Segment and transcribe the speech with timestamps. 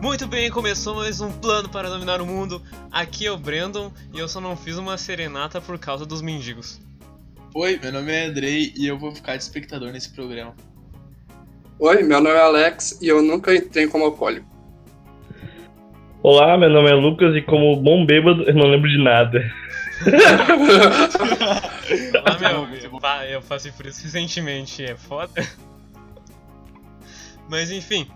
[0.00, 2.62] Muito bem, começou mais um plano para dominar o mundo.
[2.90, 6.80] Aqui é o Brandon e eu só não fiz uma serenata por causa dos mendigos.
[7.52, 10.54] Oi, meu nome é Andrei e eu vou ficar de espectador nesse programa.
[11.80, 14.46] Oi, meu nome é Alex e eu nunca entrei como alcoólico.
[16.22, 19.52] Olá, meu nome é Lucas e como bom bêbado eu não lembro de nada.
[22.22, 25.42] Ah, meu, pá, eu passei por isso recentemente, é foda.
[27.48, 28.06] Mas enfim,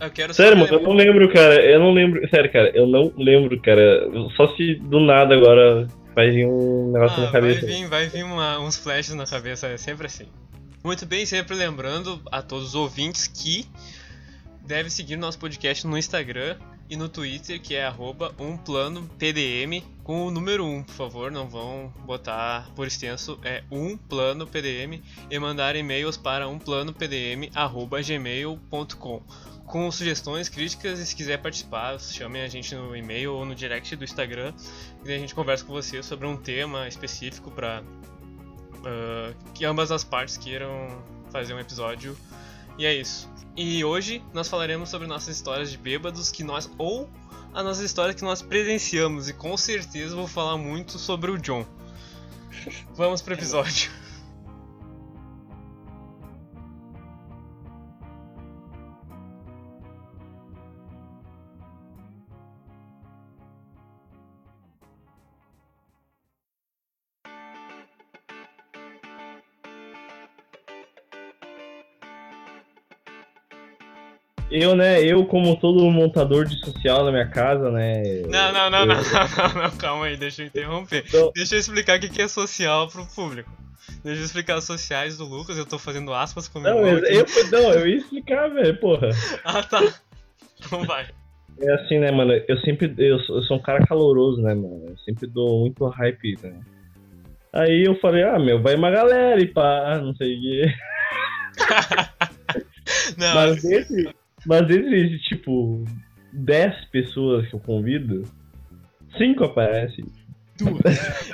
[0.00, 1.54] eu quero Sério, mano, eu não lembro, cara.
[1.64, 2.28] Eu não lembro.
[2.28, 4.08] Sério, cara, eu não lembro, cara.
[4.36, 7.66] Só se do nada agora vai vir um negócio Ah, na vai cabeça.
[7.66, 10.26] vir, vai vir uma- uns flashes na cabeça, é sempre assim.
[10.82, 13.66] Muito bem, sempre lembrando a todos os ouvintes que
[14.66, 16.56] deve seguir nosso podcast no Instagram
[16.88, 21.92] e no Twitter, que é arroba umplanopdm, com o número 1, por favor, não vão
[22.06, 29.22] botar por extenso, é umplanopdm, e mandar e-mails para umplanopdm.gmail.com
[29.70, 33.94] com sugestões, críticas e se quiser participar, chamem a gente no e-mail ou no direct
[33.94, 34.52] do Instagram
[35.04, 37.82] e a gente conversa com você sobre um tema específico para
[39.54, 40.88] que ambas as partes queiram
[41.30, 42.18] fazer um episódio.
[42.76, 43.30] E é isso.
[43.56, 47.08] E hoje nós falaremos sobre nossas histórias de bêbados que nós ou
[47.54, 51.64] a nossa história que nós presenciamos e com certeza vou falar muito sobre o John.
[52.96, 53.88] Vamos pro episódio.
[74.50, 78.02] Eu, né, eu como todo montador de social na minha casa, né.
[78.28, 81.04] Não, não, não, eu- não, não, não, não, calma aí, deixa eu interromper.
[81.06, 83.50] Então- Deixa eu explicar o que é social pro público.
[84.04, 87.24] Deixa eu explicar as sociais do Lucas, eu tô fazendo aspas com Não, meu eu,
[87.26, 89.10] eu, não, eu ia explicar, velho, porra.
[89.44, 89.80] Ah, tá.
[90.58, 91.06] Então vai.
[91.60, 92.32] É assim, né, mano?
[92.48, 92.92] Eu sempre.
[92.98, 94.86] Eu sou, eu sou um cara caloroso, né, mano?
[94.88, 96.54] Eu sempre dou muito hype, né?
[97.52, 100.74] Aí eu falei, ah, meu, vai uma galera e pá, não sei o quê.
[103.18, 104.14] Não, Mas entre,
[104.46, 105.84] mas entre, tipo,
[106.32, 108.24] 10 pessoas que eu convido,
[109.16, 110.04] 5 aparecem.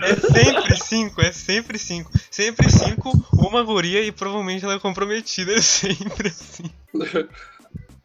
[0.02, 2.10] é sempre cinco, é sempre cinco.
[2.30, 6.70] Sempre cinco, uma guria e provavelmente ela é comprometida, é sempre assim.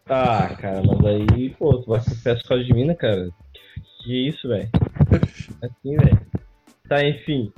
[0.08, 3.30] Ah, cara, mas aí, pô, tu vai pro festa por causa de mim, né, cara?
[4.04, 4.70] Que isso, velho?
[5.62, 6.22] Assim, velho.
[6.90, 7.54] Tá, enfim.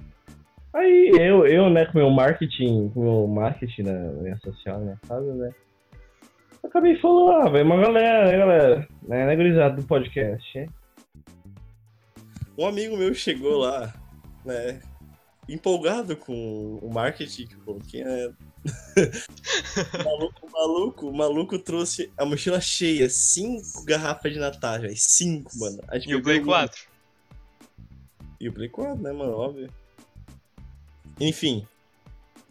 [0.73, 4.99] Aí eu, eu, né, com meu marketing, com meu marketing na minha social, na minha
[5.07, 5.51] casa, né?
[6.63, 8.87] Acabei falando, ah, vai uma galera, né, galera?
[9.03, 10.67] Né, né, gurizada do podcast, né?
[12.57, 13.93] Um amigo meu chegou lá,
[14.45, 14.81] né?
[15.49, 18.33] Empolgado com o marketing que eu coloquei, né?
[19.99, 24.93] o, maluco, o maluco, o maluco trouxe a mochila cheia, cinco garrafas de Natal, velho.
[24.95, 25.79] Cinco, mano.
[25.87, 26.45] A gente E o Play uma.
[26.45, 26.87] 4?
[28.39, 29.33] E o Play 4, né, mano?
[29.33, 29.69] Óbvio.
[31.19, 31.67] Enfim.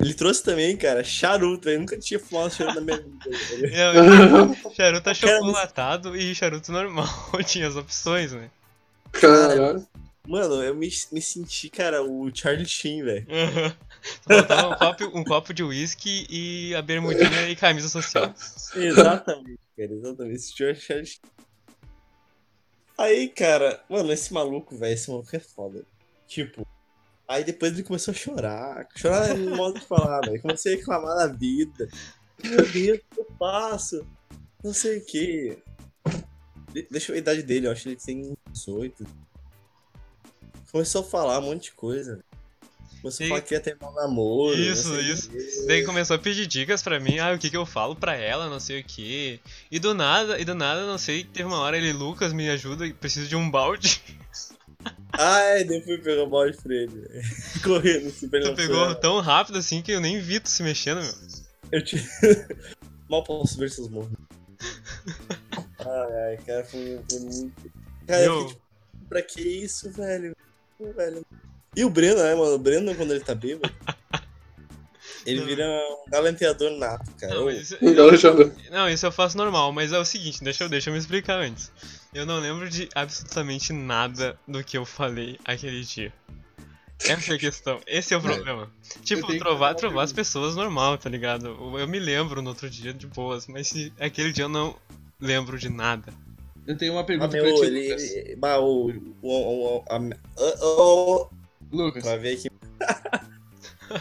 [0.02, 1.68] Ele trouxe também, cara, charuto.
[1.68, 4.28] Eu nunca tinha fumado charuto na minha vida.
[4.28, 7.06] Não, charuto Cara, achocolatado e charuto normal.
[7.46, 8.50] Tinha as opções, né?
[9.12, 9.86] Caralho.
[10.26, 13.26] Mano, eu me, me senti, cara, o Charlie Sheen, velho.
[14.26, 18.34] Faltava um copo, um copo de uísque e a bermudinha e camisa social.
[18.74, 20.34] Exatamente, cara, exatamente.
[20.34, 21.20] Esse Charlie Charlie Sheen.
[22.98, 25.84] Aí, cara, mano, esse maluco, velho, esse maluco é foda.
[26.26, 26.66] Tipo,
[27.32, 28.86] aí depois ele começou a chorar.
[28.96, 30.40] Chorar é um modo de falar, velho.
[30.40, 31.88] Comecei a reclamar da vida.
[32.42, 34.06] Meu Deus, o que eu faço?
[34.62, 35.58] Não sei o que.
[36.90, 39.06] Deixa eu ver a idade dele, eu acho que ele tem 18.
[40.70, 42.24] Começou a falar um monte de coisa.
[43.02, 44.56] Começou E- a falar que ia terminar um namoro.
[44.56, 45.28] Isso, isso.
[45.28, 45.64] quê.
[45.66, 48.48] Daí começou a pedir dicas pra mim, ah, o que que eu falo pra ela,
[48.48, 49.40] não sei o que.
[49.70, 52.88] E do nada, e do nada, não sei, teve uma hora ele, Lucas, me ajuda,
[52.94, 54.00] preciso de um balde.
[55.12, 57.08] Ai, daí eu fui pegar o balde pra ele.
[57.62, 61.02] Correndo, assim, ele Tu pegou tão rápido assim que eu nem vi tu se mexendo,
[61.02, 61.14] meu.
[61.70, 61.96] Eu te...
[63.08, 64.10] Mal posso ver seus morros.
[65.78, 67.72] Ai, ai, cara, foi, foi muito.
[68.06, 70.34] Cara, eu fiquei, tipo, pra que isso, velho?
[70.78, 71.24] Pô, velho?
[71.76, 72.54] E o Breno, né, mano?
[72.54, 73.74] O Breno, quando ele tá bêbado,
[75.26, 75.46] ele Não.
[75.46, 77.34] vira um galanteador nato, cara.
[77.34, 78.52] não, isso, Então, Alexandre.
[78.70, 81.40] não, isso eu faço normal, mas é o seguinte, deixa eu, deixa eu me explicar
[81.40, 81.70] antes.
[82.14, 86.12] Eu não lembro de absolutamente nada do que eu falei aquele dia.
[87.04, 88.70] Essa é a questão, esse é o problema.
[89.02, 91.46] Tipo, tenho que trovar, trovar as pessoas normal, tá ligado?
[91.78, 94.76] Eu me lembro no outro dia de boas, mas se aquele dia eu não
[95.20, 96.12] lembro de nada.
[96.64, 97.88] Eu tenho uma Ah, pergunta meu, pra ti, ele.
[97.88, 98.02] Lucas.
[98.12, 98.90] ele bah, o.
[99.20, 99.78] O.
[99.78, 99.84] o.
[99.88, 99.98] a-
[100.36, 101.30] o- o-
[101.72, 102.48] Lucas, Pra ver aqui.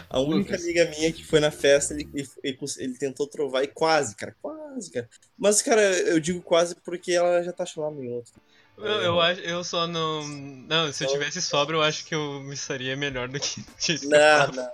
[0.08, 2.08] A única amiga minha que foi na festa, ele,
[2.42, 4.90] ele, ele, tentou trovar e quase, cara, quase.
[4.90, 5.08] cara.
[5.38, 8.32] Mas, cara, eu digo quase porque ela já tá chamando em outro.
[8.78, 10.26] Eu, eu, acho, eu só não.
[10.26, 13.62] Não, se eu tivesse sobra, eu acho que eu me estaria melhor do que.
[14.08, 14.70] Não, não,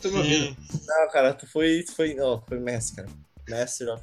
[0.00, 0.56] tá me ouvindo?
[0.86, 1.82] Não, cara, tu foi.
[1.82, 2.18] Tu foi.
[2.18, 3.08] Ó, foi Messi, cara.
[3.48, 4.02] Master of.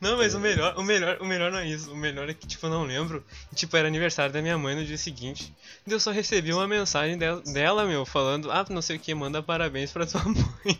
[0.00, 1.90] Não, mas o melhor, o melhor, o melhor não é isso.
[1.92, 3.24] O melhor é que, tipo, eu não lembro.
[3.54, 5.54] Tipo, era aniversário da minha mãe no dia seguinte.
[5.86, 9.14] E eu só recebi uma mensagem dela, dela, meu, falando, ah, não sei o que,
[9.14, 10.78] manda parabéns pra tua mãe.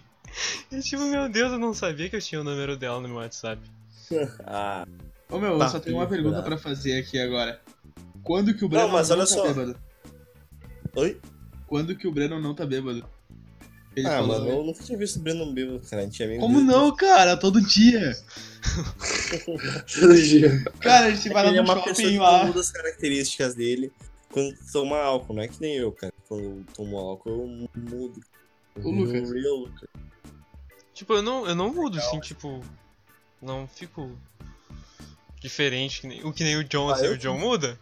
[0.70, 3.18] E tipo, meu Deus, eu não sabia que eu tinha o número dela no meu
[3.18, 3.60] WhatsApp.
[4.46, 4.86] Ah.
[5.28, 6.42] Ô meu, eu Tá, só tenho uma pergunta tá.
[6.42, 7.60] pra fazer aqui agora.
[8.22, 9.42] Quando que o Breno mas olha tá só.
[9.42, 9.76] bêbado?
[10.94, 11.20] Oi?
[11.66, 13.04] Quando que o Breno não tá bêbado?
[13.96, 16.02] Ele ah, mano, eu nunca tinha visto o Breno bêbado, cara.
[16.02, 17.34] A gente tinha amigo Como não, cara?
[17.36, 18.14] Todo dia.
[19.98, 20.62] Todo dia.
[20.80, 22.44] Cara, a gente vai lá é no uma pessoa shopping que lá.
[22.44, 23.90] muda as características dele
[24.36, 26.12] quando toma álcool, não é que nem eu, cara.
[26.28, 28.20] Quando eu tomo álcool, eu mudo.
[28.76, 29.30] O Lucas.
[29.30, 29.88] O real Lucas.
[30.92, 32.62] Tipo, eu não, eu não mudo, assim, tipo.
[33.40, 34.14] Não fico.
[35.40, 37.78] Diferente, que nem, o que nem o John, Ah, assim, eu o John muda.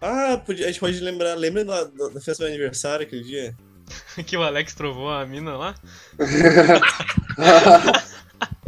[0.00, 1.36] Ah, a gente pode lembrar.
[1.36, 3.56] Lembra da, da, da festa do meu aniversário aquele dia?
[4.26, 5.74] que o Alex trovou a mina lá.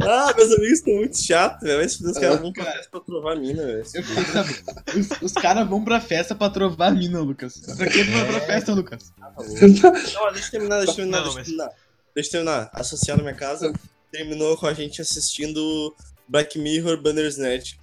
[0.01, 1.85] Ah, meus amigos estão muito chatos, velho.
[1.85, 2.75] Os caras vão pra Cara.
[2.77, 3.83] festa pra trovar a mina, velho.
[3.93, 4.83] Eu fiquei sabendo.
[4.95, 7.57] Os, os caras vão pra festa pra trovar a mina, Lucas.
[7.57, 9.13] Pra que tu vai pra festa, Lucas?
[9.17, 11.69] Não, deixa eu terminar, deixa eu terminar, Não, deixa eu mas- terminar.
[12.13, 12.69] Deixa eu terminar.
[12.73, 13.73] A social na minha casa
[14.11, 15.93] terminou com a gente assistindo
[16.27, 17.73] Black Mirror Bandersnatch.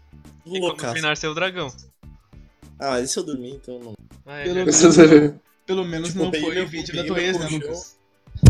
[0.46, 1.72] E quando treinar seu dragão.
[2.78, 3.94] Ah, mas e se eu dormir, então não.
[4.26, 5.34] Ah, é Pelo verdade.
[5.66, 7.46] Pelo menos Tipo, não foi meu- o vídeo da tua ex, né.
[7.48, 7.98] Lucas?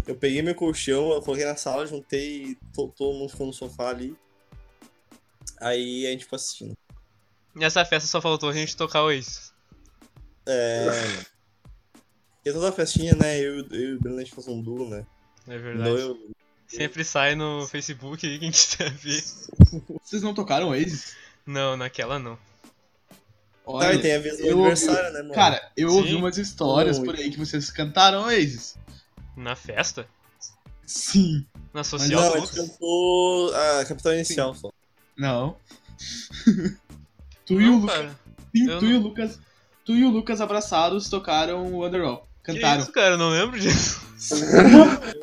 [0.06, 3.88] Eu peguei meu colchão, eu coloquei na sala, juntei, to- todo mundo ficou no sofá
[3.90, 4.16] ali.
[5.60, 6.76] Aí a gente ficou assistindo.
[7.54, 9.52] Nessa festa só faltou a gente tocar o Ace.
[10.46, 10.86] É.
[12.36, 13.38] Porque toda festinha, né?
[13.38, 15.06] Eu, eu e o Breno a gente faz um duo, né?
[15.46, 15.90] É Não, verdade.
[15.90, 16.30] eu,
[16.66, 19.22] Sempre sai no Facebook aí, quem quiser ver.
[20.02, 21.14] Vocês não tocaram ex?
[21.46, 22.38] Não, naquela não.
[23.64, 25.34] Tá, e tem a vez do aniversário, né, mano?
[25.34, 25.96] Cara, eu Sim.
[25.96, 27.04] ouvi umas histórias Oi.
[27.04, 28.76] por aí que vocês cantaram ex.
[29.36, 30.06] Na festa?
[30.84, 31.46] Sim.
[31.72, 34.70] Na social não, do a gente cantou a capital inicial só.
[35.16, 35.56] Não.
[37.46, 38.10] tu e o Não, Lucas.
[38.54, 39.38] Sim, tu e o não- Lucas.
[39.84, 42.22] Tu e o Lucas abraçados tocaram o Underworld.
[42.44, 42.82] Que Cantaram.
[42.82, 43.10] isso, cara?
[43.14, 44.00] Eu não lembro disso.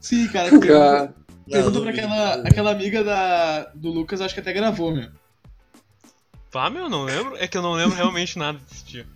[0.00, 0.50] Sim, cara.
[0.60, 1.14] Cara,
[1.48, 4.94] pergunta Não, pra não aquela, não aquela amiga da, do Lucas, acho que até gravou,
[4.94, 5.10] meu.
[6.52, 7.36] Pá, meu, não lembro.
[7.38, 9.06] É que eu não lembro realmente nada desse dia.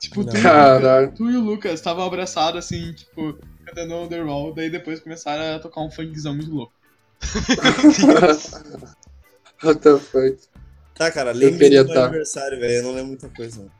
[0.00, 1.06] Tipo, tu, e o Caralho.
[1.06, 5.58] Lucas- tu e o Lucas estavam abraçados assim, tipo, cantando Underworld, daí depois começaram a
[5.58, 6.72] tocar um funkzão muito louco.
[9.62, 10.38] What the fuck?
[10.94, 12.04] Tá, cara, lembra do meu tá.
[12.04, 12.74] aniversário, velho.
[12.74, 13.60] Eu não lembro muita coisa.
[13.60, 13.70] Não.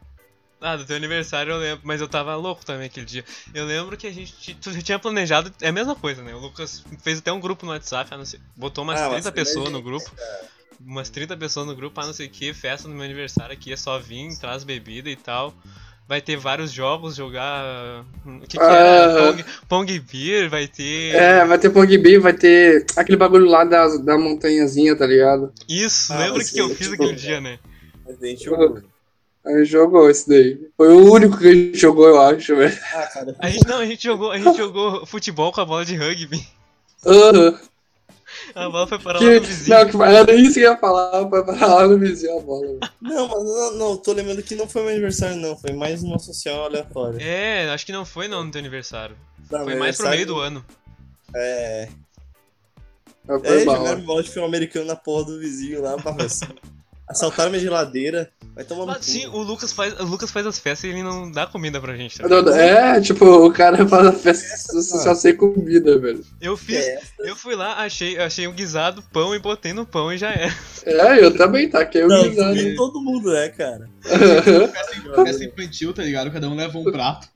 [0.61, 3.25] Ah, do teu aniversário eu lembro, mas eu tava louco também aquele dia.
[3.55, 6.35] Eu lembro que a gente tu já tinha planejado, é a mesma coisa, né?
[6.35, 8.11] O Lucas fez até um grupo no WhatsApp,
[8.56, 10.11] botou umas Ah, mas 30 foi mais pessoas no grupo.
[10.85, 13.73] Umas 30 pessoas no grupo, ah, não sei o que, festa no meu aniversário aqui,
[13.73, 15.53] é só vir, traz bebida e tal.
[16.07, 18.05] Vai ter vários jogos, jogar.
[18.25, 18.73] O que, que Ah.
[18.73, 19.27] é?
[19.33, 21.15] Pong, Pong Beer, vai ter.
[21.15, 25.53] É, vai ter Pong Bee, vai ter aquele bagulho lá da, da montanhazinha, tá ligado?
[25.69, 27.59] Isso, Ah, lembra mas que eu fiz tipo, aquele dia, né?
[28.07, 28.83] Mas a gente jogou.
[29.44, 30.58] A gente jogou esse daí.
[30.77, 32.79] Foi o único que a gente jogou, eu acho, velho.
[32.94, 33.37] Ah, cara.
[33.39, 36.43] A gente não, a gente jogou, a gente jogou futebol com a bola de rugby.
[37.06, 37.58] Aham.
[38.55, 39.78] A bola foi parar Que, lá no vizinho.
[39.78, 42.67] não, que era isso que eu ia falar, pra parar lá no vizinho a bola.
[42.67, 42.81] velho.
[43.00, 45.56] Não, mas não, não, tô lembrando que não foi meu aniversário, não.
[45.56, 47.19] Foi mais uma social aleatória.
[47.22, 49.17] É, acho que não foi não no teu aniversário.
[49.50, 50.64] Não, Foi mais pro meio do ano.
[51.34, 51.88] É.
[53.26, 53.76] Foi É, mal.
[53.76, 56.14] jogaram bola de filme americano na porra do vizinho lá, pra.
[57.08, 58.31] Assaltaram minha geladeira.
[58.55, 61.31] Vai tomar Mas sim, o Lucas faz, o Lucas faz as festas e ele não
[61.31, 62.19] dá comida pra gente.
[62.19, 62.29] tá?
[62.29, 66.24] Não, não, É, tipo, o cara faz a festa só sem comida, velho.
[66.41, 67.00] Eu fiz, É.
[67.20, 70.53] eu fui lá, achei, achei um guisado, pão e botei no pão e já era.
[70.84, 72.56] É, eu também, tá aqui eu Não, guisando.
[72.56, 73.88] comi todo mundo, né, cara?
[75.24, 76.31] Festa infantil, tá ligado?
[76.31, 77.29] Cada um leva um prato.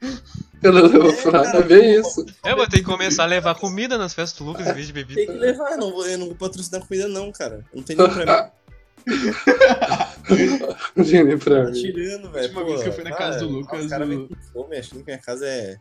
[0.62, 2.24] Eu vou falar, é bem isso.
[2.44, 4.86] É, Eu vou ter que começar a levar comida nas festas do Lucas em vez
[4.86, 5.20] de bebida.
[5.20, 7.64] Tem que levar, eu não vou, eu não vou patrocinar comida, não, cara.
[7.74, 8.50] Não tem nem pra mim.
[10.96, 11.80] Nem pra Tá mim.
[11.82, 12.44] tirando, velho.
[12.44, 12.66] última pô.
[12.68, 15.18] vez que eu fui na casa do Ah, Lucas, o- com fome, achando que minha
[15.18, 15.76] casa é.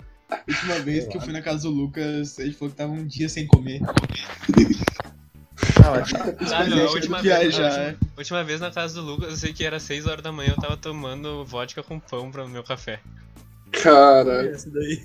[0.47, 3.27] Última vez que eu fui na casa do Lucas, ele falou que tava um dia
[3.29, 3.81] sem comer.
[6.53, 7.87] Ah, não, a última vez, a viajar.
[7.89, 10.53] última, última vez na casa do Lucas, eu sei que era 6 horas da manhã,
[10.55, 12.99] eu tava tomando vodka com pão pra meu café.
[14.67, 15.03] Daí.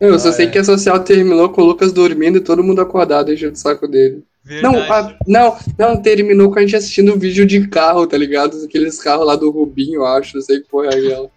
[0.00, 0.50] Eu só Ah, sei é.
[0.50, 3.86] que a social terminou com o Lucas dormindo e todo mundo acordado enchendo o saco
[3.86, 4.24] dele.
[4.44, 8.64] Não, a- não, não, terminou com a gente assistindo um vídeo de carro, tá ligado?
[8.64, 11.30] Aqueles carros lá do Rubinho, eu acho, não sei que porra é aquela.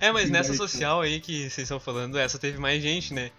[0.00, 3.30] É, mas nessa social aí que vocês estão falando, essa teve mais gente, né?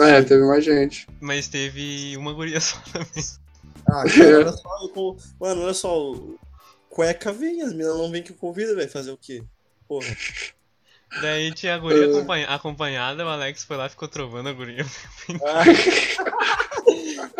[0.00, 1.06] É, teve mais gente.
[1.20, 3.24] Mas teve uma guria só também.
[3.88, 4.90] Ah, cara, olha só.
[4.94, 6.10] eu Mano, olha só.
[6.12, 6.38] o-
[6.90, 8.88] Cueca vem, as meninas não vem que eu convido, velho.
[8.90, 9.42] Fazer o quê?
[9.88, 10.06] Porra.
[11.20, 14.84] Daí tinha a guria acompanha- acompanhada, o Alex foi lá e ficou trovando a guria.
[15.44, 15.64] Ah.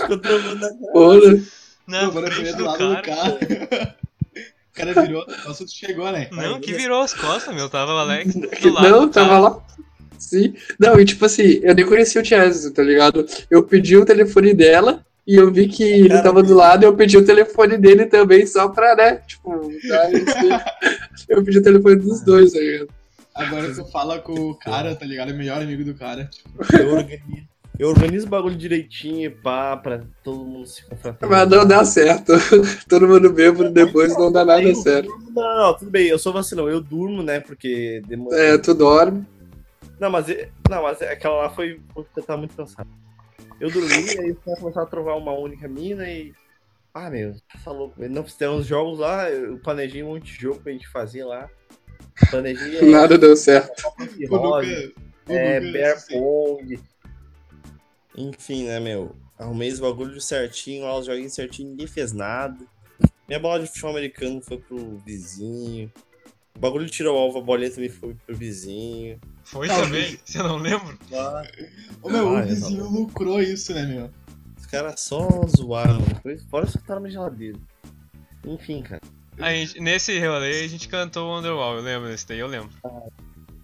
[0.04, 0.92] Ficou travando na cara.
[0.92, 1.40] Porra.
[1.86, 3.02] Na Pô, bora frente ver do do lado do cara.
[3.02, 3.38] carro.
[3.38, 6.28] O cara virou, o assunto chegou, né?
[6.32, 7.68] Não, que virou as costas, meu.
[7.68, 9.42] Tava o Alex do lado Não, tava carro.
[9.42, 9.62] lá.
[10.18, 10.54] Sim.
[10.78, 13.26] Não, e tipo assim, eu nem conhecia o Chaz, tá ligado?
[13.50, 16.96] Eu pedi o telefone dela e eu vi que ele tava do lado e eu
[16.96, 19.16] pedi o telefone dele também, só pra, né?
[19.26, 22.88] Tipo, esse- eu pedi o telefone dos dois, tá ligado?
[23.34, 25.30] Agora tu fala com o cara, tá ligado?
[25.30, 26.30] É o melhor amigo do cara.
[26.78, 31.28] Eu organizo, eu organizo o bagulho direitinho, pá, pra todo mundo se confrontar.
[31.28, 32.32] Mas não dá certo.
[32.88, 35.10] Todo mundo bêbado depois não dá nada certo.
[35.34, 37.40] Não, não, tudo bem, eu sou vacilão, eu durmo, né?
[37.40, 38.36] Porque demora.
[38.36, 39.26] É, tu dorme.
[39.98, 42.88] Não, mas, é- não, mas aquela lá foi porque eu tava muito cansado.
[43.60, 46.32] Eu dormi, aí os caras começaram a trovar uma única mina e.
[46.92, 48.14] Ah, meu, tá louco, velho.
[48.14, 51.48] Não fizeram os jogos lá, eu planejei um monte de jogo pra gente fazer lá.
[52.30, 52.78] Planejei.
[52.78, 53.82] é, Nada deu certo.
[54.30, 54.92] rosa,
[55.28, 56.80] o é, Bear assim, Pong.
[58.16, 59.14] Enfim, né, meu?
[59.38, 62.64] Arrumei os bagulhos certinho, lá os joguinhos certinho, ninguém fez nada.
[63.26, 65.90] Minha bola de futebol americano foi pro vizinho.
[66.56, 69.18] O bagulho de tiro alvo, a bolinha também foi pro vizinho.
[69.42, 70.96] Foi Não, também, você não lembra?
[72.00, 74.10] Ô, meu, Ah, o vizinho lucrou isso, né, meu?
[74.56, 76.00] Os caras só zoaram.
[76.22, 77.58] Foi- Fora soltaram minha geladeira.
[78.46, 79.00] Enfim, cara.
[79.38, 82.70] A gente, nesse rolê a gente cantou o Underwall, eu lembro desse daí, eu lembro.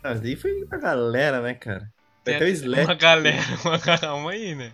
[0.02, 1.88] Ah, daí foi pra galera, né, cara?
[2.24, 2.84] Tem até o Slash.
[2.84, 4.72] uma galera, uma calma aí, né?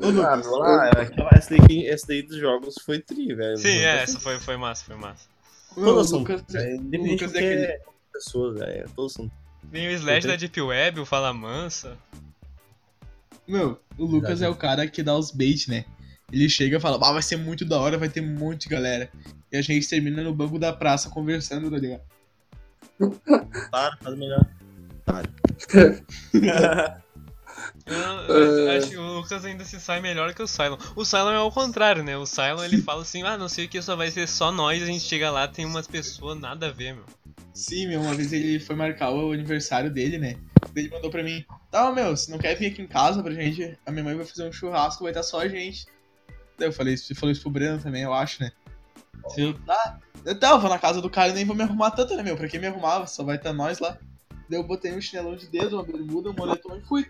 [0.00, 0.46] Ô, Lucas.
[0.46, 3.56] Lá, aquela- essa, daí, essa daí dos jogos foi tri, velho.
[3.56, 5.28] Sim, é, essa foi, foi massa, foi massa.
[5.76, 5.94] Meu.
[5.94, 7.66] Lucas, é, Lucas é aquele.
[7.66, 8.90] velho.
[8.94, 9.30] Todos são.
[9.70, 11.96] Tem o Slash da Deep Web, o Fala Mansa.
[13.46, 14.44] Meu, o Lucas Verdade.
[14.44, 15.84] é o cara que dá os bait, né?
[16.32, 18.68] Ele chega e fala, ah, vai ser muito da hora, vai ter um monte de
[18.70, 19.10] galera.
[19.50, 22.02] E a gente termina no banco da praça conversando, tá ligado?
[23.70, 24.44] Para, faz melhor.
[27.86, 30.78] Eu, eu acho que o Lucas ainda se sai melhor que o Cylon.
[30.94, 32.16] O Cylon é ao contrário, né?
[32.16, 34.82] O Cylon ele fala assim, ah, não sei o que, só vai ser só nós,
[34.82, 37.04] a gente chega lá, tem umas pessoas nada a ver, meu.
[37.52, 40.38] Sim, meu, uma vez ele foi marcar o aniversário dele, né?
[40.74, 43.76] Ele mandou pra mim, tá, meu, se não quer vir aqui em casa pra gente,
[43.84, 45.86] a minha mãe vai fazer um churrasco, vai estar só a gente.
[46.58, 48.52] Daí eu falei, você falou isso pro Breno também, eu acho, né?
[49.28, 49.54] Sim.
[49.66, 49.98] Tá,
[50.40, 52.36] tá, eu vou na casa do cara e nem vou me arrumar tanto, né, meu?
[52.36, 53.06] Pra que me arrumava?
[53.06, 53.98] Só vai estar nós lá.
[54.52, 57.06] Daí eu botei um chinelão de dedo, uma bermuda, um moletom e fui.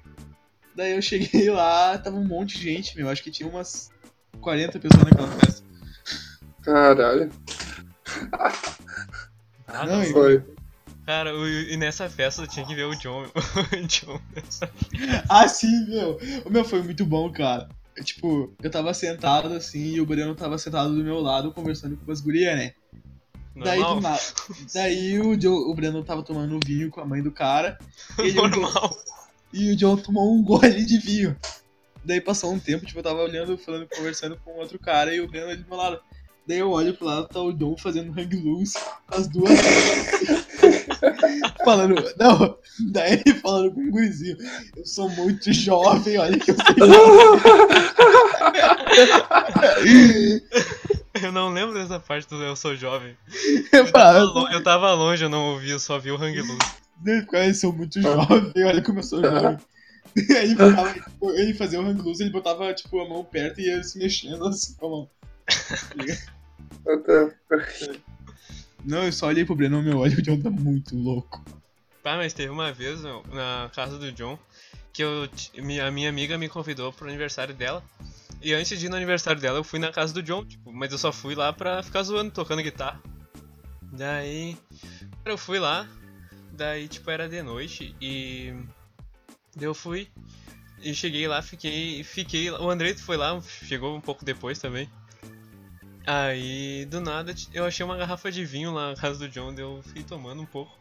[0.77, 3.09] Daí eu cheguei lá, tava um monte de gente, meu.
[3.09, 3.91] Acho que tinha umas
[4.41, 5.67] 40 pessoas naquela festa.
[6.63, 7.33] Caralho.
[9.67, 10.05] Ah, Não, não.
[10.05, 10.45] Foi.
[11.05, 13.25] Cara, e nessa festa eu tinha que ver o John.
[13.35, 14.71] o John nessa
[15.29, 16.21] Ah, sim, meu.
[16.45, 17.69] O meu foi muito bom, cara.
[17.97, 21.97] Eu, tipo, eu tava sentado assim e o Breno tava sentado do meu lado conversando
[21.97, 22.75] com as gurias, né?
[23.57, 24.21] Daí do nada.
[24.75, 27.79] Daí o, Joe, o Breno tava tomando vinho com a mãe do cara.
[28.19, 28.97] E, ele- Normal.
[29.53, 31.37] e o John tomou um gole de vinho.
[32.05, 35.29] Daí passou um tempo, tipo, eu tava olhando, falando, conversando com outro cara e o
[35.29, 36.01] Breno ali do meu lado.
[36.45, 39.53] Daí eu olho pro lado, tá o John fazendo hang loose com as duas
[41.65, 42.59] falando, não,
[42.91, 44.37] daí ele falando com o gurizinho,
[44.77, 46.75] eu sou muito jovem, olha que eu sei
[51.27, 53.17] Eu não lembro dessa parte do Eu Sou Jovem.
[53.73, 56.41] Eu tava, falava, lo- eu tava longe, eu não ouvi, eu só vi o Hang
[56.41, 56.63] Loose.
[57.05, 59.59] Ele ficava, eu sou muito jovem, olha como eu sou jovem.
[60.37, 63.65] Aí ficava, tipo, ele fazia o hang loose, ele botava tipo, a mão perto e
[63.67, 65.11] ia se mexendo assim com a mão.
[68.85, 71.43] Não, eu só olhei pro Breno, meu olho, o John tá muito louco.
[72.05, 74.39] Ah, mas teve uma vez meu, na casa do John
[74.93, 75.29] que eu,
[75.87, 77.83] a minha amiga me convidou pro aniversário dela.
[78.43, 80.91] E antes de ir no aniversário dela, eu fui na casa do John, tipo, mas
[80.91, 83.01] eu só fui lá pra ficar zoando, tocando guitarra.
[83.93, 84.57] Daí
[85.25, 85.89] eu fui lá,
[86.51, 88.53] daí tipo era de noite e
[89.55, 90.09] daí eu fui
[90.81, 94.91] e cheguei lá, fiquei, fiquei, o Andrei foi lá, chegou um pouco depois também.
[96.05, 99.65] Aí do nada eu achei uma garrafa de vinho lá na casa do John, daí
[99.65, 100.77] eu fui tomando um pouco.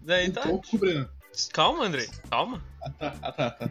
[0.00, 1.08] Daí Um tá, pouco, Breno.
[1.52, 2.60] calma Andrei, calma.
[2.82, 3.70] Ah tá, ah tá, tá.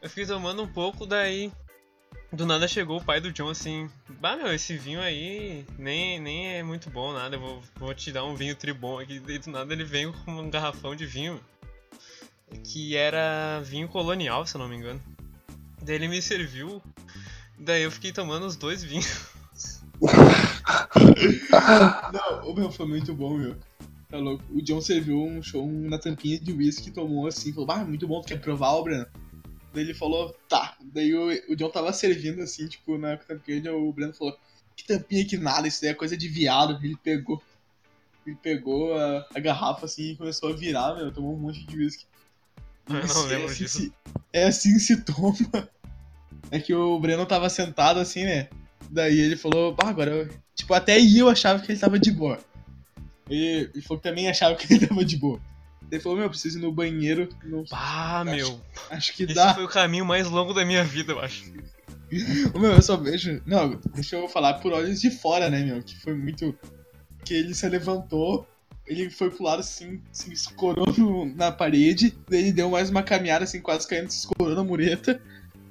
[0.00, 1.50] Eu fiquei tomando um pouco, daí
[2.32, 3.88] do nada chegou o pai do John assim,
[4.20, 8.10] bah meu, esse vinho aí nem, nem é muito bom nada, eu vou, vou te
[8.10, 9.20] dar um vinho tribom aqui.
[9.20, 11.40] Daí do nada ele veio com um garrafão de vinho,
[12.64, 15.00] que era vinho colonial, se eu não me engano.
[15.82, 16.82] Daí ele me serviu,
[17.58, 19.28] daí eu fiquei tomando os dois vinhos.
[22.12, 23.56] Não, o meu foi muito bom, meu.
[24.08, 24.44] Tá louco.
[24.50, 28.20] O John serviu um show na tampinha de whisky, tomou assim, falou, ah, muito bom,
[28.20, 29.06] tu quer provar, Breno?
[29.74, 30.76] Daí ele falou, tá.
[30.80, 34.36] Daí o, o John tava servindo assim, tipo, na tampinha, o Breno falou,
[34.76, 36.78] que tampinha que nada, isso daí é coisa de viado.
[36.82, 37.42] Ele pegou.
[38.26, 41.76] Ele pegou a, a garrafa assim e começou a virar, meu, tomou um monte de
[41.76, 42.06] whisky.
[42.88, 43.78] Eu não Assim, lembro é assim disso.
[43.80, 43.92] se-
[44.32, 45.68] é assim se toma.
[46.50, 48.48] É que o Breno tava sentado assim, né?
[48.90, 50.28] Daí ele falou, ah, agora eu...
[50.54, 52.38] Tipo, até eu achava que ele tava de boa.
[53.28, 55.40] Ele, ele falou que também achava que ele tava de boa.
[55.94, 57.28] Ele falou, meu, eu preciso ir no banheiro.
[57.44, 58.60] Não, Ah, meu.
[58.90, 59.54] acho que Esse dá.
[59.54, 61.44] foi o caminho mais longo da minha vida, eu acho.
[62.54, 63.42] Meu, eu só vejo.
[63.46, 65.82] Não, deixa eu falar por olhos de fora, né, meu?
[65.82, 66.56] Que foi muito.
[67.24, 68.46] Que ele se levantou,
[68.86, 73.02] ele foi pro lado assim, se escorou no- na parede, daí ele deu mais uma
[73.02, 75.20] caminhada assim, quase caindo, se escorou na mureta,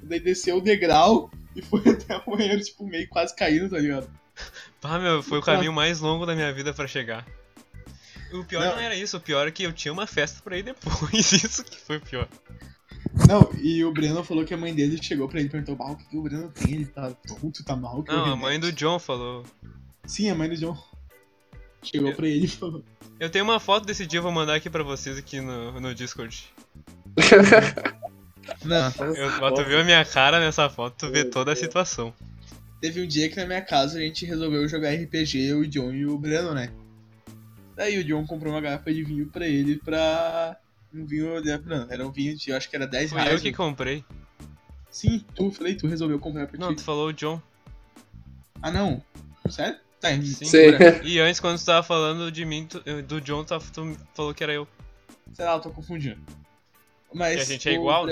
[0.02, 4.10] daí desceu o degrau e foi até o banheiro, tipo, meio quase caindo, tá ligado?
[4.82, 7.24] Ah, meu, foi o caminho mais longo da minha vida pra chegar.
[8.34, 8.72] O pior não.
[8.72, 8.80] Não.
[8.80, 11.76] era isso, o pior é que eu tinha uma festa pra ir depois, isso que
[11.76, 12.28] foi o pior.
[13.28, 15.92] Não, e o Breno falou que a mãe dele chegou pra ele e perguntou: "Bah,
[15.92, 16.74] o que, que o Breno tem?
[16.74, 18.02] Ele tá tonto, tá mal?
[18.06, 19.44] Não, a remédio?" mãe do John falou.
[20.04, 20.76] Sim, a mãe do John.
[21.82, 22.84] Chegou Eu- pra ele e falou:
[23.20, 25.94] Eu tenho uma foto desse dia, eu vou mandar aqui pra vocês aqui no, no
[25.94, 26.44] Discord.
[28.64, 28.92] Não.
[29.14, 32.12] Eu, tu viu a minha cara nessa foto, tu vê toda a situação.
[32.80, 35.92] Teve um dia que na minha casa a gente resolveu jogar RPG, eu, o John
[35.92, 36.70] e o Breno, né?
[37.76, 40.56] Daí o John comprou uma garrafa de vinho pra ele pra.
[40.92, 41.40] Um vinho.
[41.64, 42.50] Não, era um vinho de.
[42.50, 43.34] Eu acho que era 10 Fui reais.
[43.36, 44.04] eu que comprei.
[44.90, 46.76] Sim, tu, falei, tu resolveu comprar pra Não, ti.
[46.76, 47.42] tu falou o John.
[48.62, 49.02] Ah, não?
[49.50, 49.76] Sério?
[50.00, 50.22] Tá, Sim.
[50.44, 50.58] Sim.
[51.02, 54.44] E antes, quando tu tava falando de mim, tu- do John, tu, tu falou que
[54.44, 54.68] era eu.
[55.32, 56.20] Sei lá, eu tô confundindo.
[57.12, 57.36] Mas.
[57.36, 58.06] Que a gente é igual?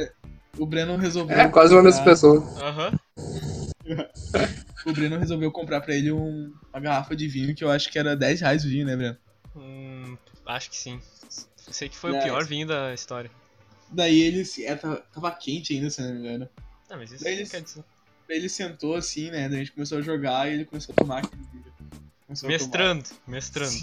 [0.59, 1.39] O Breno resolveu.
[1.39, 2.41] É quase uma mesma pessoa.
[2.61, 2.99] Aham.
[4.85, 7.97] O Breno resolveu comprar pra ele um- uma garrafa de vinho que eu acho que
[7.99, 9.17] era 10 reais o vinho, né, Breno?
[9.57, 11.01] Hum, acho que sim.
[11.57, 12.25] Sei que foi o Dez.
[12.25, 13.31] pior vinho da história.
[13.91, 14.45] Daí ele.
[14.45, 16.49] se- É, tava, tava quente ainda, se não me engano.
[16.91, 17.85] Ah, mas isso Daí eles- quer dizer.
[18.29, 19.49] Daí ele sentou assim, né?
[19.49, 22.49] Daí a gente começou a jogar e ele começou a tomar aquele tomar.
[22.49, 23.75] Mestrando, mestrando.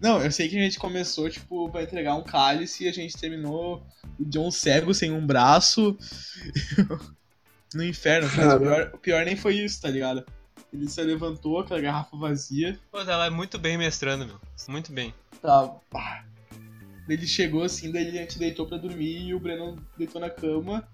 [0.00, 3.16] Não, eu sei que a gente começou, tipo, pra entregar um cálice e a gente
[3.16, 3.84] terminou
[4.18, 5.98] o John cego, sem um braço,
[7.74, 8.28] no inferno.
[8.36, 10.24] Mas o pior, o pior nem foi isso, tá ligado?
[10.72, 14.40] Ele se levantou, aquela garrafa vazia, Pô, ela é muito bem mestrando, meu.
[14.68, 15.12] Muito bem.
[15.42, 16.24] tá, pá.
[17.06, 20.30] Daí ele chegou assim, daí a gente deitou pra dormir e o Breno deitou na
[20.30, 20.86] cama.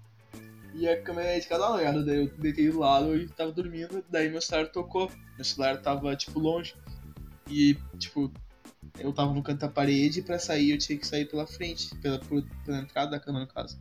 [0.73, 4.03] E a cama é de cada lado, daí eu deitei do lado e tava dormindo,
[4.09, 5.11] daí meu celular tocou.
[5.35, 6.75] Meu celular tava, tipo, longe.
[7.47, 8.31] E, tipo,
[8.99, 11.95] eu tava no canto da parede e pra sair eu tinha que sair pela frente,
[11.97, 12.19] pela,
[12.65, 13.79] pela entrada da cama, no caso.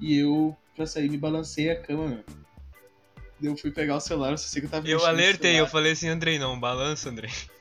[0.00, 2.24] E eu, pra sair, me balancei a cama, meu.
[3.40, 6.08] Eu fui pegar o celular, eu sei que eu tava Eu alertei, eu falei assim,
[6.08, 7.30] Andrei, não, balança, Andrei.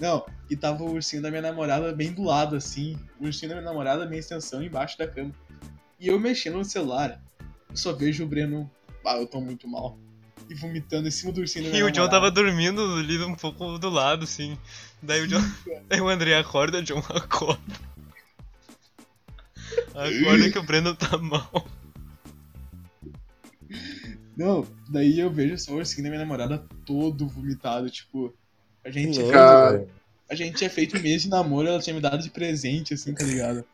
[0.00, 2.98] Não, e tava o ursinho da minha namorada bem do lado, assim.
[3.20, 5.30] O ursinho da minha namorada, minha extensão, embaixo da cama.
[6.00, 7.22] E eu mexendo no celular,
[7.70, 8.68] eu só vejo o Breno.
[9.06, 9.96] Ah, eu tô muito mal.
[10.50, 12.42] E vomitando em cima do ursinho da minha E o John tava namorada.
[12.42, 14.58] dormindo ali um pouco do lado, assim.
[15.00, 15.40] Daí o John.
[15.86, 17.62] Daí o Andrei acorda, John acorda.
[19.94, 21.66] Acorda que o Breno tá mal.
[24.36, 28.34] Não, daí eu vejo só o ursinho da minha namorada todo vomitado, tipo.
[28.84, 29.72] A gente, Cara.
[29.72, 29.88] velho.
[30.28, 33.14] a gente tinha feito um mês de namoro, ela tinha me dado de presente, assim,
[33.14, 33.64] tá ligado?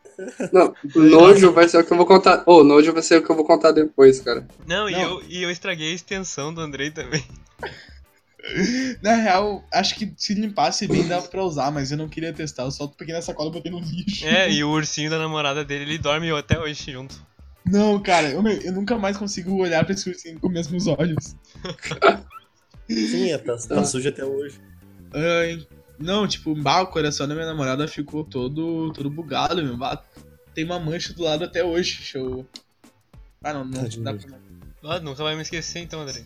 [0.51, 2.43] Não, nojo vai ser o que eu vou contar.
[2.45, 4.47] Ô, nojo vai ser o que eu vou contar depois, cara.
[4.67, 5.01] Não, E, Não.
[5.01, 7.23] eu, e eu estraguei a extensão do Andrei também.
[9.01, 12.63] Na real, acho que se limpasse bem dava pra usar, mas eu não queria testar,
[12.63, 14.25] eu só peguei na sacola e botei no lixo.
[14.25, 17.23] É, e o ursinho da namorada dele, ele dorme até hoje junto.
[17.65, 21.35] Não, cara, eu, eu nunca mais consigo olhar pra esse ursinho com os mesmos olhos.
[22.89, 24.59] Sim, tá, tá sujo até hoje.
[25.13, 25.65] Ai,
[25.99, 29.77] não, tipo, bah, o coração da minha namorada ficou todo, todo bugado, meu.
[29.77, 30.03] Bah,
[30.53, 32.01] tem uma mancha do lado até hoje.
[32.15, 32.45] Eu.
[33.43, 34.03] Ah, não, não Tadinho.
[34.03, 34.39] dá pra.
[34.83, 36.25] Ah, nunca vai me esquecer então, Andrei.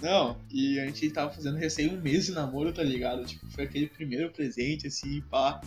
[0.00, 3.24] Não, e a gente tava fazendo recém um mês de namoro, tá ligado?
[3.26, 5.60] Tipo, foi aquele primeiro presente, assim, pá.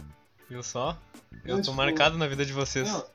[0.50, 1.00] Viu só?
[1.46, 2.89] Eu Não, tô tipo, marcado na vida de vocês.
[2.89, 3.06] Não,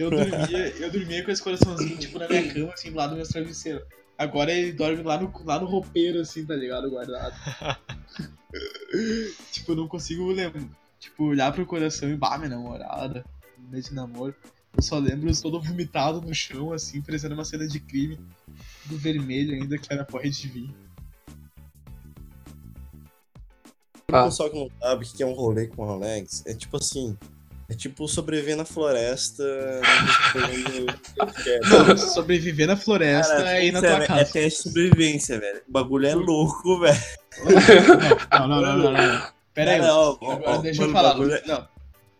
[0.00, 3.16] eu dormia, eu dormia com esse coraçãozinho, tipo, na minha cama, assim, do lado do
[3.16, 3.84] meu travesseiro.
[4.16, 6.90] Agora ele dorme lá no, lá no roupeiro, assim, tá ligado?
[6.90, 7.34] Guardado.
[9.52, 10.62] tipo, eu não consigo lembrar.
[10.98, 13.24] Tipo, olhar pro coração e, bah, minha namorada,
[13.70, 14.34] mês de namoro.
[14.76, 18.18] Eu só lembro todo vomitado no chão, assim, parecendo uma cena de crime.
[18.86, 20.74] Do vermelho ainda, que era porra de vinho.
[24.12, 24.22] Ah.
[24.22, 26.76] O pessoal que não sabe o que é um rolê com o Alex, é tipo
[26.76, 27.16] assim.
[27.70, 29.44] É tipo sobreviver na floresta.
[31.70, 34.32] Não, sobreviver na floresta Cara, é ir na tua É casa.
[34.32, 35.62] teste de sobrevivência, velho.
[35.68, 36.98] O bagulho é louco, velho.
[38.32, 39.22] Não, não, não, não, não, não.
[39.54, 41.14] Pera aí, ó, ó, agora deixa eu falar.
[41.32, 41.68] é- Não,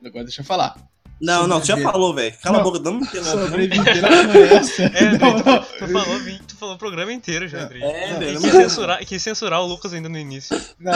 [0.07, 0.77] agora deixa eu falar.
[1.21, 2.35] Não, não, tu já falou, velho.
[2.43, 2.65] Cala a Não.
[2.65, 3.31] boca, não me interrompe.
[3.31, 4.83] não me Sobreviver na floresta.
[4.83, 5.59] É, Não, tu, não.
[5.63, 7.83] tu falou, vinte- tu falou o programa inteiro já, Andrei.
[7.83, 10.59] É, velho, quis não- censurar, quis censurar o Lucas ainda no início.
[10.79, 10.93] Não,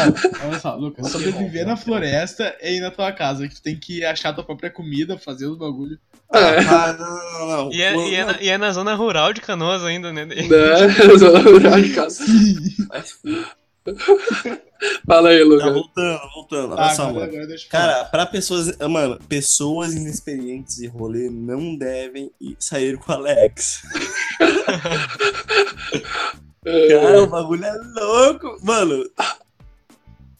[0.47, 4.05] olha só, Lucas, sobreviver na floresta é ir na tua casa, que tu tem que
[4.05, 5.99] achar tua própria comida, fazer os bagulho.
[6.33, 7.73] É, Ah, não, não, não.
[7.73, 10.25] E é, e, é na, e é na zona rural de Canoas ainda, né?
[10.25, 10.35] né?
[11.19, 12.25] Zona rural de casa.
[15.07, 15.73] Fala aí, Tá, Lucas.
[15.73, 16.67] voltando, voltando.
[16.73, 17.33] Olha Tá, só, mano.
[17.71, 18.77] Cara, pra pessoas.
[18.79, 23.83] Mano, pessoas inexperientes em rolê não devem ir- sair com o Alex.
[26.65, 28.59] Cara, o bagulho é louco.
[28.63, 29.05] Mano.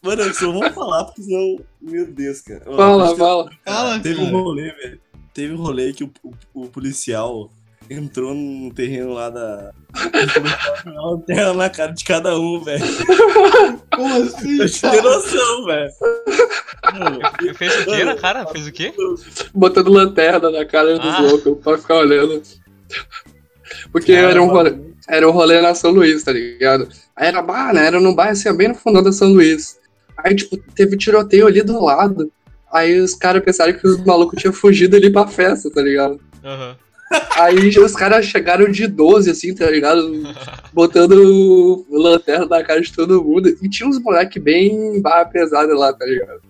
[0.03, 1.59] Mano, eu só vou falar porque senão.
[1.81, 2.63] Meu Deus, cara.
[2.67, 3.51] Ó, Fala, acho que- fala.
[3.65, 5.01] Fala, Teve um rolê, velho.
[5.33, 7.51] Teve um rolê que o, o, o policial
[7.91, 9.73] entrou no terreno lá da.
[10.87, 12.85] Uma lanterna na cara de cada um, velho.
[13.95, 14.59] Como assim?
[14.61, 15.91] Eu tenho noção, velho.
[17.55, 18.47] Fez o quê na cara?
[18.47, 18.93] Fez o quê?
[19.55, 21.21] Botando lanterna na cara dos Ah.
[21.21, 22.43] loucos pra ficar olhando.
[23.93, 24.75] Porque Cara, era um rolê,
[25.09, 26.89] era um rolê na São Luís, tá ligado?
[27.17, 27.87] Aí era bar, né?
[27.87, 29.79] Era num bairro assim, bem no fundão da São Luís.
[30.19, 32.31] Aí, tipo, teve tiroteio ali do lado.
[32.73, 36.21] Aí os caras pensaram que os malucos tinham fugido ali pra festa, tá ligado?
[36.45, 36.77] Aham.
[37.37, 40.11] Aí os caras chegaram de 12, assim, tá ligado?
[40.73, 43.49] Botando lanterna na cara de todo mundo.
[43.61, 46.41] E tinha uns moleque bem barra pesada lá, tá ligado?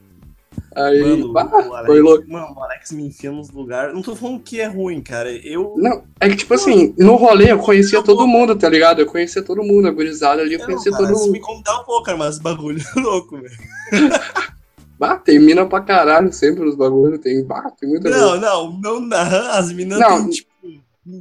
[0.76, 2.24] Aí, Mano, bah, o Alex, foi louco.
[2.28, 3.94] Mano, o Alex me enfia nos lugares.
[3.94, 5.30] Não tô falando que é ruim, cara.
[5.30, 5.74] Eu.
[5.76, 9.00] Não, é que, tipo assim, no rolê eu conhecia todo mundo, tá ligado?
[9.00, 11.30] Eu conhecia todo mundo, a gurizada ali, eu Não, conhecia cara, todo mundo.
[11.32, 13.54] me contar um pouco, cara, mas bagulho é louco, velho.
[14.96, 18.40] Bah, tem mina pra caralho sempre nos bagulhos, tem, bah, tem muita Não, coisa.
[18.46, 19.50] não, não, não.
[19.50, 20.22] As meninas Não.
[20.22, 20.53] têm, tipo.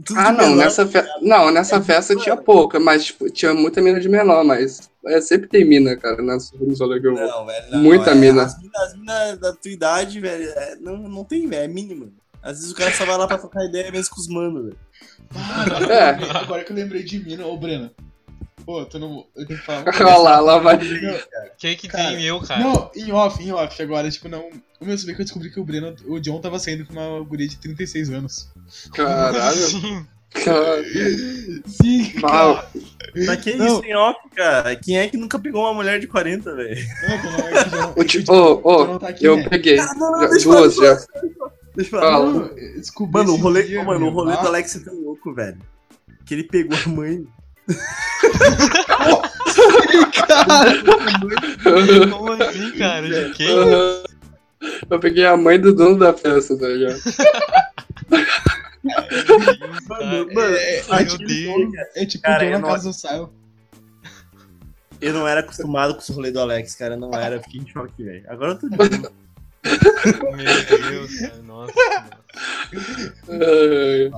[0.05, 0.55] Tudo Ah, não, menor.
[0.63, 1.03] nessa, fe...
[1.21, 5.47] não, nessa festa tinha pouca, mas, tipo, tinha muita mina de menor, mas é, sempre
[5.49, 7.27] tem mina, cara, nas, rolês que eu vou.
[7.27, 7.65] Não, velho.
[7.71, 8.43] não, Muita é, mina.
[8.43, 12.13] As minas, as minas da tua idade, velho, é, não, não tem, velho, é mínimo.
[12.41, 14.77] Às vezes o cara só vai lá pra trocar ideia mesmo com os manos, velho.
[15.35, 16.11] Ah, agora, que eu É.
[16.11, 17.89] lembrei- agora que eu lembrei de mina, ô Breno.
[18.65, 19.25] Pô, tu não.
[19.35, 19.83] Eu tenho que falar.
[19.99, 20.77] Olha lá, lá vai.
[21.57, 22.61] Quem que Cara, tem eu, cara?
[22.63, 24.49] Não, em off, em off agora, tipo, não.
[24.79, 27.23] O meu saber que eu descobri que o Breno, o John tava saindo com uma
[27.23, 28.49] guria de 36 anos.
[28.93, 29.55] Caralho.
[29.57, 30.05] Sim.
[30.33, 30.83] Cara,
[31.67, 32.67] Sim, Bah,
[33.25, 33.67] Pra que Não.
[33.67, 34.75] isso em off, cara?
[34.75, 36.75] Quem é que nunca pegou uma mulher de 40, velho?
[37.07, 39.47] Não, que não é que já- o ti- ô, ô, não tá aqui, eu né?
[39.47, 39.77] peguei.
[39.79, 41.05] Ah, não, Já- deixa eu duas falar, já.
[41.75, 42.19] Deixa eu falar.
[42.19, 45.33] Não, descobri Mano, o rolê, dia, mano, o rolê do Ah, Alex é tão louco,
[45.35, 45.59] velho.
[46.25, 47.27] Que ele pegou a mãe.
[52.09, 53.07] Como assim, cara?
[53.07, 53.47] De quem?
[54.89, 56.99] Eu peguei a mãe do dono da festa, tá ligado?
[59.87, 62.89] Mano, mano, é, é, Ai, é meu tipo, é tipo Cara, eu na não- casa
[62.89, 63.29] do Sil.
[65.01, 66.95] eu não era acostumado com esse rolê do Alex, cara.
[66.95, 68.23] eu Não era, eu fiquei em choque, velho.
[68.29, 68.89] Agora eu tô de boa.
[70.35, 71.41] Meu Deus, cara.
[71.43, 71.73] Nossa.
[73.29, 74.11] Ai,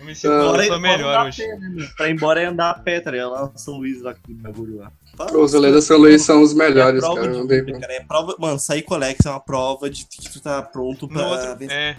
[0.00, 0.38] Eu me sinto Ah.
[0.44, 1.42] Bora- pessoa bora melhor andar hoje.
[1.42, 1.88] a pé, né?
[1.96, 3.30] Pra ir embora é andar a pé, tá ligado?
[3.30, 4.90] Lá no São Luís, lá aquele bagulho lá.
[5.38, 7.32] Os da São Luís são os É melhores, prova cara.
[7.32, 7.80] de tem vida, como.
[7.80, 7.92] cara.
[7.92, 8.34] É prova...
[8.38, 11.26] Mano, sair com o Alex é uma prova de que tu tá pronto No pra
[11.28, 11.76] outro, vencer.
[11.76, 11.96] é,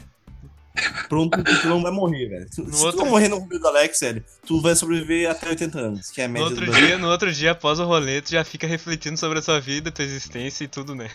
[1.10, 2.48] Pronto tu não vai morrer, velho.
[2.50, 5.30] Se, No se outro- tu não morrer no rolê do Alex, velho, tu vai sobreviver
[5.30, 7.78] até 80 anos, que é a no média outro do dia, no outro dia, após
[7.80, 11.10] o rolê, tu já fica refletindo sobre a sua vida, tua existência e tudo, né?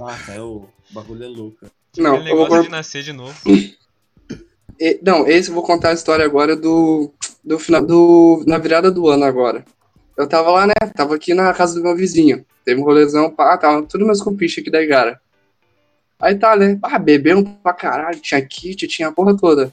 [0.00, 1.56] Ah, cara, o bagulho é louco.
[1.60, 1.72] cara.
[1.96, 3.34] Não, Aquele eu vou negócio de nascer de novo.
[4.82, 7.08] E- Não, esse eu vou contar a história agora do,
[7.44, 9.64] do final do na virada do ano agora.
[10.16, 10.72] Eu tava lá, né?
[10.96, 12.44] Tava aqui na casa do meu vizinho.
[12.64, 15.20] Teve um rolezão, pá, tava tudo meus compiches aqui da Igara.
[16.20, 16.78] Aí tá, né?
[16.82, 19.72] Ah, bebemos pra caralho, tinha kit, tinha a porra toda.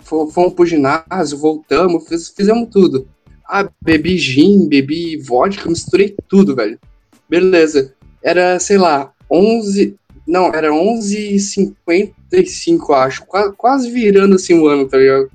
[0.00, 3.08] Fo- Fomos pro ginásio, voltamos, fiz- fizemos tudo.
[3.48, 6.78] Ah, bebi gin, bebi vodka, misturei tudo, velho.
[7.28, 7.94] Beleza.
[8.22, 9.96] Era, sei lá, 11.
[10.26, 13.24] Não, era 11h55, acho.
[13.26, 15.30] Quase, quase virando assim o ano, tá ligado?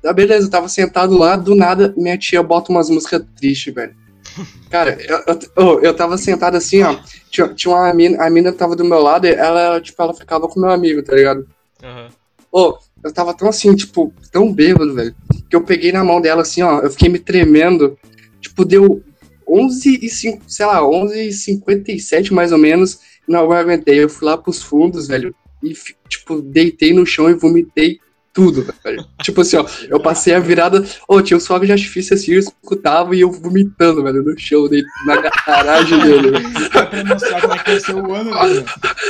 [0.00, 3.94] Tá, beleza, eu tava sentado lá, do nada, minha tia bota umas músicas tristes, velho.
[4.70, 5.20] Cara, eu,
[5.56, 6.96] eu, eu tava sentado assim, ó.
[7.30, 10.48] Tinha, tinha uma mina, a mina tava do meu lado, e ela, tipo, ela ficava
[10.48, 11.46] com meu amigo, tá ligado?
[11.82, 12.08] Aham.
[12.50, 15.14] Ô, eu tava tão assim, tipo, tão bêbado, velho,
[15.50, 17.98] que eu peguei na mão dela assim, ó, eu fiquei me tremendo.
[18.40, 19.02] Tipo, deu
[19.48, 23.00] 11 e 5, sei lá, 11 e 57 mais ou menos.
[23.28, 24.02] Não, eu aguentei.
[24.02, 25.74] Eu fui lá pros fundos, velho, e,
[26.08, 27.98] tipo, deitei no chão e vomitei
[28.34, 29.06] tudo, velho.
[29.22, 30.84] tipo assim, ó, eu passei a virada.
[31.08, 34.68] Ô, tinha os fogos de artifício assim, eu escutava e eu vomitando, velho, no chão,
[35.06, 36.70] na garagem dele, velho.
[36.70, 38.64] Pra mostrar como é que vai ser o ano, né?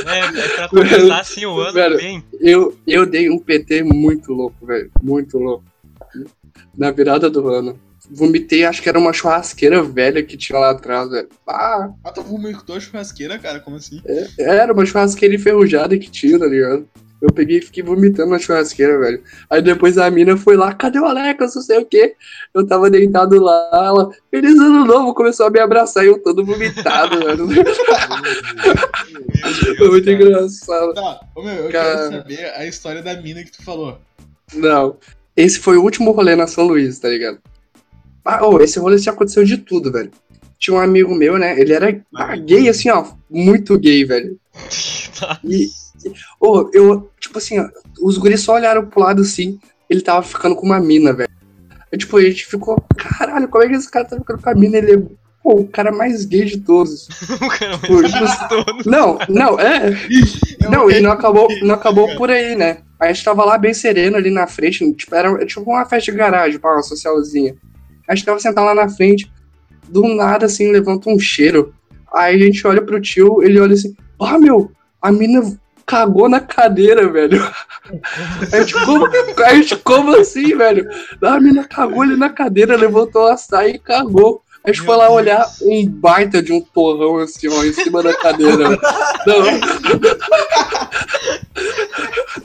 [0.07, 1.97] É, é pra começar assim o ano Velho.
[1.97, 2.25] bem.
[2.39, 4.91] Eu, eu dei um PT muito louco, velho.
[5.03, 5.65] Muito louco.
[6.77, 7.79] Na virada do ano.
[8.11, 11.29] Vomitei, acho que era uma churrasqueira velha que tinha lá atrás, velho.
[11.47, 13.61] Ah, Ah, tu vomitou a churrasqueira, cara?
[13.61, 14.03] Como assim?
[14.39, 16.89] era uma churrasqueira enferrujada que tinha, tá ligado?
[17.23, 19.23] Eu peguei e fiquei vomitando na churrasqueira, velho.
[19.49, 21.55] Aí depois a mina foi lá, cadê o Alex?
[21.55, 22.15] Não sei o quê.
[22.53, 26.45] Eu tava deitado lá, ela, feliz ano novo, começou a me abraçar e eu todo
[26.45, 27.49] vomitado, velho.
[29.79, 30.13] Foi muito cara.
[30.23, 30.95] engraçado.
[30.95, 32.09] Tá, ô meu, eu Cara.
[32.09, 33.99] quero saber a história da mina que tu falou.
[34.53, 34.97] Não.
[35.37, 37.39] Esse foi o último rolê na São Luís, tá ligado?
[38.25, 40.11] Ah, ô, esse rolê já aconteceu de tudo, velho.
[40.59, 41.61] Tinha um amigo meu, né?
[41.61, 43.05] Ele era ah, gay, assim, ó.
[43.31, 44.39] Muito gay, velho.
[45.45, 45.69] E,
[46.41, 47.69] ô, eu, tipo assim, ó,
[48.03, 49.59] os guris só olharam pro lado assim,
[49.89, 51.31] ele tava ficando com uma mina, velho.
[51.91, 54.55] Aí, tipo, a gente ficou, caralho, como é que esse cara tá ficando com a
[54.55, 54.79] mina?
[54.79, 55.03] Ele é,
[55.43, 57.09] pô, o cara mais gay de todos.
[57.41, 58.91] O cara mais gostoso.
[58.91, 59.91] Não, não, é.
[60.69, 62.79] Não, e não acabou, não acabou por aí, né?
[62.99, 66.19] A gente tava lá bem sereno ali na frente, tipo, era tipo uma festa de
[66.19, 67.55] garagem, pá, uma socialzinha.
[68.09, 69.31] A gente tava sentado lá na frente,
[69.89, 71.75] do nada, assim, levanta um cheiro.
[72.13, 75.43] Aí a gente olha pro tio, ele olha assim, ah, meu, a mina
[75.85, 77.41] cagou na cadeira, velho.
[78.53, 79.07] A gente, como,
[79.45, 80.89] a gente, como assim, velho?
[81.23, 84.43] A mina cagou ali na cadeira, levantou a saia e cagou.
[84.65, 85.17] A gente Meu foi lá Deus.
[85.17, 88.71] olhar um baita de um torrão assim, ó, em cima da cadeira.
[89.27, 89.61] velho.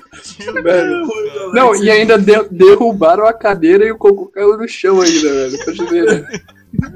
[0.46, 1.06] Não, velho.
[1.54, 5.64] Não, e ainda de- derrubaram a cadeira e o cocô caiu no chão ainda, velho.
[5.66, 6.28] Pra te ver.
[6.72, 6.92] Meu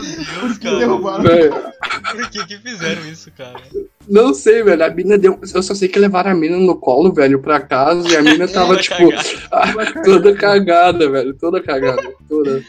[0.00, 0.78] Deus, cara.
[0.78, 1.22] derrubaram?
[1.24, 3.60] Velho, Por que que fizeram isso, cara?
[4.08, 4.84] Não sei, velho.
[4.84, 5.38] A mina deu.
[5.54, 8.46] Eu só sei que levaram a mina no colo, velho, pra casa e a mina
[8.46, 9.92] tava, Toda tipo, cagada.
[10.04, 11.34] toda cagada, velho.
[11.34, 12.02] Toda cagada.
[12.28, 12.62] Toda.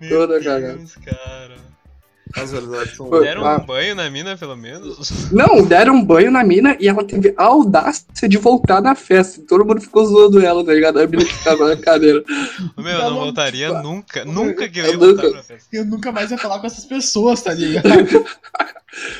[0.00, 0.78] Meu Toda Deus, cagada.
[1.04, 1.51] cara.
[2.36, 3.08] As verdades são.
[3.08, 3.24] Foi.
[3.24, 3.56] Deram Ah.
[3.56, 5.10] um banho na mina, pelo menos?
[5.32, 9.42] Não, deram um banho na mina e ela teve a audácia de voltar na festa.
[9.46, 10.98] Todo mundo ficou zoando ela, tá ligado?
[10.98, 12.22] A mina que tava na cadeira.
[12.76, 14.24] Meu, eu Tá não louco, voltaria tipo, nunca.
[14.24, 15.68] Nunca que eu eu ia voltar nunca- pra festa.
[15.76, 17.82] Eu nunca mais ia falar com essas pessoas, tá ligado?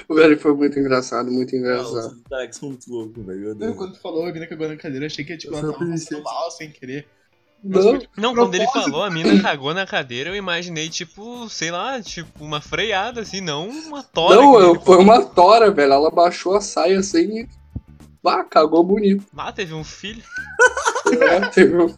[0.08, 2.06] Velho, foi muito engraçado, muito engraçado.
[2.08, 3.56] os verdades são muito loucos, velho.
[3.74, 6.20] Quando tu falou a mina cagou na cadeira, achei que tipo, Eu ela tava pensei.
[6.20, 7.06] mal sem querer.
[8.16, 12.44] Não, quando ele falou, a mina cagou na cadeira, eu imaginei, tipo, sei lá, tipo,
[12.44, 14.34] uma freada, assim, não uma tora.
[14.36, 15.92] não eu- foi uma tora, velho.
[15.92, 17.48] Ela baixou a saia assim e.
[18.24, 19.24] Ah, cagou bonito.
[19.36, 20.22] Ah, teve um filho.
[21.20, 21.94] É, teve um-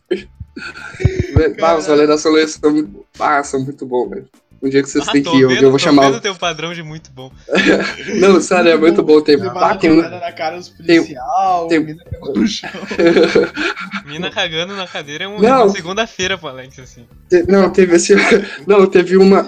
[1.34, 4.28] Velho, Ah, os da Luís são, muito- ah, são muito bons, velho.
[4.64, 6.10] Um dia que vocês Ah, têm que ir, eu, vendo, eu vou tô chamar.
[6.10, 7.30] vendo teu padrão de muito bom.
[8.18, 9.20] Não, sério, é muito bom.
[9.20, 12.70] Tem, levar ah, a tem porrada na cara dos policial, tem- mina cagou no chão.
[14.06, 15.64] Mina cagando na cadeira é um- Não.
[15.64, 17.06] uma segunda-feira pro Alex, assim.
[17.28, 18.14] Te- Não, teve esse.
[18.66, 19.46] Não, teve uma.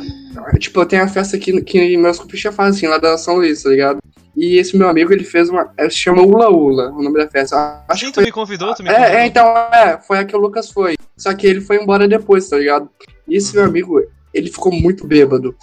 [0.59, 3.70] Tipo, tem a festa que, que meus compistas fazem, assim, lá da São Luís, tá
[3.70, 3.98] ligado?
[4.37, 5.72] E esse meu amigo, ele fez uma.
[5.88, 7.83] Se chama Ula Ula, o nome da festa.
[7.88, 8.24] Acho Sim, que tu foi.
[8.24, 9.11] me convidou, tu me convidou.
[9.14, 10.94] É, é, então, é, foi a que o Lucas foi.
[11.16, 12.90] Só que ele foi embora depois, tá ligado?
[13.26, 13.98] E esse meu amigo,
[14.37, 15.57] ele ficou muito bêbado.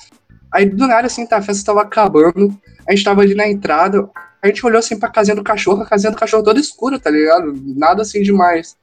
[0.52, 2.56] Aí do nada, assim, tá, a festa tava acabando,
[2.88, 4.10] a gente tava ali na entrada,
[4.44, 7.10] a gente olhou assim pra casinha do cachorro, a casinha do cachorro toda escura, tá
[7.10, 7.54] ligado?
[7.78, 8.76] Nada assim demais.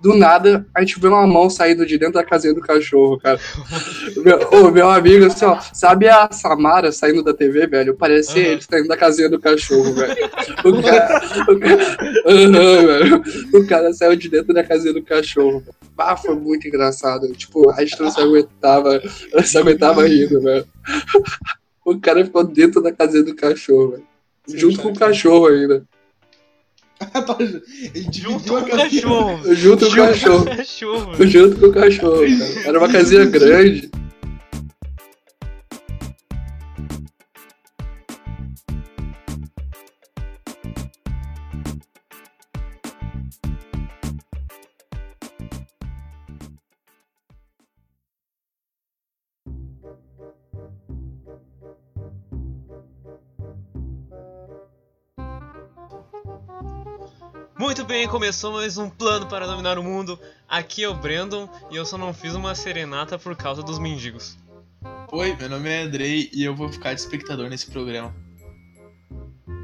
[0.00, 3.40] Do nada, a gente vê uma mão saindo de dentro da casinha do cachorro, cara.
[4.24, 7.96] meu, ô, meu amigo, assim, ó, sabe a Samara saindo da TV, velho?
[7.96, 8.52] Parecia Aham.
[8.52, 10.14] ele saindo da casinha do cachorro, velho.
[10.64, 11.20] O cara.
[11.48, 11.96] O cara,
[12.28, 13.22] Aham, velho.
[13.54, 15.64] O cara saiu de dentro da casinha do cachorro.
[15.98, 17.26] Ah, foi muito engraçado.
[17.32, 19.02] Tipo, a gente não se aguentava,
[19.34, 20.64] não se aguentava rindo, velho.
[21.84, 24.17] O cara ficou dentro da casinha do cachorro, velho.
[24.54, 25.84] Junto com o cachorro ainda.
[27.94, 29.54] Ele Junto com o cachorro.
[29.54, 30.44] Junto com o cachorro.
[30.44, 31.26] cachorro.
[31.26, 32.68] Junto com o cachorro, cara.
[32.68, 33.90] Era uma casinha grande.
[57.58, 60.18] Muito bem, começou mais um plano para dominar o mundo.
[60.48, 64.36] Aqui é o Brandon e eu só não fiz uma serenata por causa dos mendigos.
[65.10, 68.14] Oi, meu nome é Andrei e eu vou ficar de espectador nesse programa.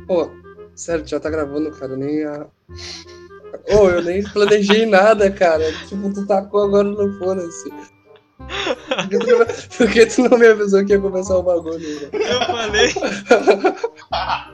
[0.07, 0.29] Pô,
[0.75, 1.97] sério, já tá gravando, cara.
[1.97, 2.47] Nem a.
[3.69, 5.65] Ô, eu nem planejei nada, cara.
[5.87, 7.71] Tipo, tu tacou agora no foda-se.
[7.71, 9.47] Por que tu não-
[9.79, 11.79] Por que tu não me avisou que ia começar o bagulho?
[11.79, 12.09] né?
[12.13, 12.93] Eu falei.
[14.13, 14.51] Ah,